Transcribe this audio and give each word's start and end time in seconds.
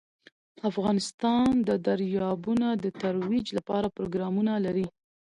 افغانستان 0.69 1.49
د 1.67 1.69
دریابونه 1.87 2.67
د 2.83 2.85
ترویج 3.01 3.47
لپاره 3.57 3.87
پروګرامونه 3.97 4.53
لري. 4.65 4.87